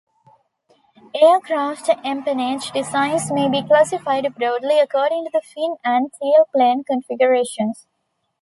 Aircraft 1.13 1.85
empennage 2.03 2.73
designs 2.73 3.31
may 3.31 3.47
be 3.47 3.61
classified 3.61 4.33
broadly 4.33 4.79
according 4.79 5.25
to 5.25 5.29
the 5.31 5.41
fin 5.43 5.75
and 5.85 6.11
tailplane 6.13 6.83
configurations. 6.87 7.85